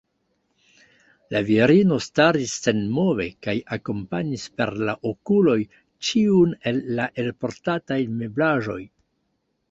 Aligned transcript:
La 1.33 1.39
virino 1.47 1.97
staris 2.05 2.53
senmove 2.67 3.27
kaj 3.47 3.53
akompanis 3.77 4.45
per 4.61 4.71
la 4.87 4.95
okuloj 5.09 5.57
ĉiun 6.09 6.55
el 6.71 6.81
la 7.01 7.05
elportataj 7.25 7.99
meblaĵoj. 8.23 8.79